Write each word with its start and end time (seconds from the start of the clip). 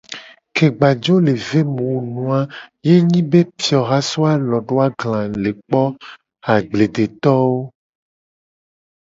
Ke 0.59 0.67
gba 0.77 0.87
jo 1.07 1.15
le 1.25 1.33
ve 1.47 1.61
mu 1.73 1.83
wu 1.89 1.97
nu 2.13 2.23
a 2.37 2.41
ye 2.85 2.95
nyi 3.09 3.21
be 3.31 3.39
fioha 3.63 3.97
jo 4.01 4.05
so 4.09 4.19
alo 4.31 4.57
do 4.67 4.75
agla 4.87 5.19
le 5.43 5.51
kpo 5.59 5.83
agbledetowo. 6.53 7.59